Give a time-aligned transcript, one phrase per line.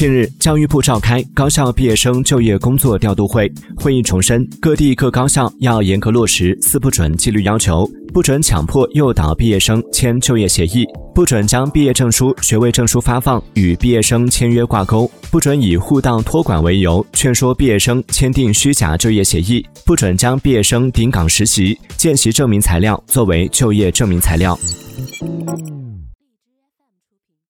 [0.00, 24.58] 近日，教育部召开高校毕业生就业工作调度会，会议重申，各地各高校要严格落实“四不准”纪律要求，不准强迫诱导毕业生签就业协议，不准将毕业证书、学位证书发放与毕业生签约挂钩，不准以护档托管为由劝说毕业生签订虚假就业协议，不准将毕业生顶岗实习、见习证明材料作为就业证明材料。